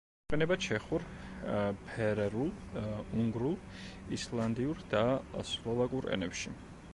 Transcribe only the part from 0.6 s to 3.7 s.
ჩეხურ, ფარერულ, უნგრულ,